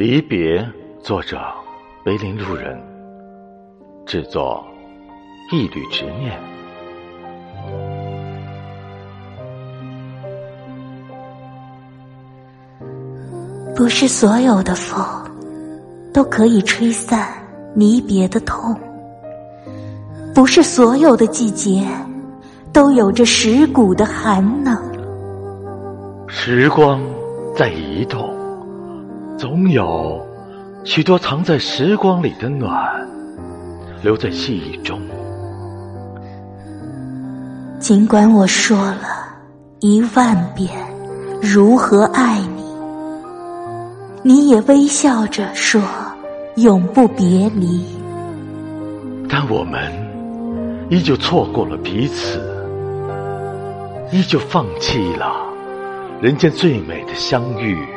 [0.00, 0.66] 离别，
[1.02, 1.38] 作者：
[2.02, 2.74] 碑林路人，
[4.06, 4.64] 制作：
[5.52, 6.40] 一缕执念。
[13.76, 15.04] 不是所有的风
[16.14, 17.28] 都可以吹散
[17.74, 18.74] 离别的痛，
[20.34, 21.86] 不是所有的季节
[22.72, 24.82] 都有着蚀骨的寒冷。
[26.26, 26.98] 时光
[27.54, 28.39] 在移动。
[29.40, 30.20] 总有
[30.84, 32.70] 许多藏在时光里的暖，
[34.02, 35.00] 留在记忆中。
[37.78, 39.00] 尽管我说了
[39.78, 40.70] 一万遍
[41.40, 42.62] 如何爱你，
[44.22, 45.80] 你也微笑着说
[46.56, 47.82] 永不别离。
[49.26, 49.90] 但我们
[50.90, 52.38] 依旧错过了彼此，
[54.12, 55.34] 依旧放弃了
[56.20, 57.88] 人间最美的相遇。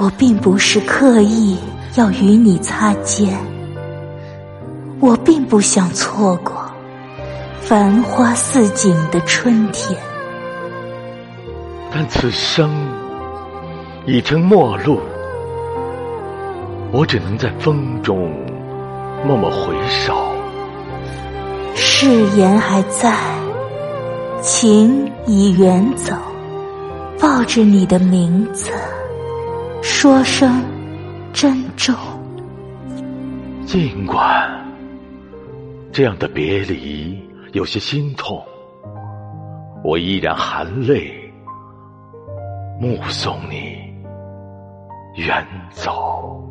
[0.00, 1.58] 我并不是刻意
[1.96, 3.36] 要与你擦肩，
[5.00, 6.54] 我并不想错过
[7.60, 9.98] 繁花似锦的春天。
[11.92, 12.70] 但此生
[14.06, 15.00] 已成陌路，
[16.92, 18.32] 我只能在风中
[19.26, 20.14] 默默回首。
[21.74, 23.16] 誓言还在，
[24.40, 26.14] 情已远走，
[27.20, 28.70] 抱着你的名字。
[29.82, 30.62] 说声
[31.32, 31.94] 珍重，
[33.66, 34.48] 尽管
[35.92, 37.20] 这样的别离
[37.52, 38.42] 有些心痛，
[39.82, 41.12] 我依然含泪
[42.80, 43.78] 目送你
[45.16, 46.47] 远走。